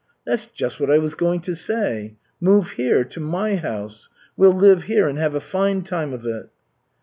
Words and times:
"That's 0.25 0.47
just 0.47 0.79
what 0.79 0.89
I 0.89 0.97
was 0.97 1.13
going 1.13 1.41
to 1.41 1.53
say. 1.55 2.15
Move 2.39 2.71
here, 2.71 3.03
to 3.03 3.19
my 3.19 3.57
house. 3.57 4.09
We'll 4.35 4.55
live 4.55 4.85
here 4.85 5.07
and 5.07 5.19
have 5.19 5.35
a 5.35 5.39
fine 5.39 5.83
time 5.83 6.11
of 6.11 6.25
it." 6.25 6.49